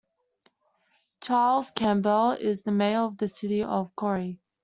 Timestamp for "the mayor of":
2.63-3.19